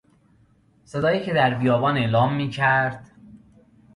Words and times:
صدایی 0.83 1.23
که 1.25 1.33
در 1.33 1.53
بیابان 1.53 1.97
اعلام 1.97 2.33
میکرد... 2.35 3.11